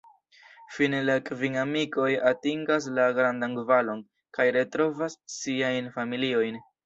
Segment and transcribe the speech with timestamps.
[0.75, 4.01] Fine la kvin amikoj atingas la "Grandan Valon"
[4.39, 6.59] kaj retrovas siajn familiojn.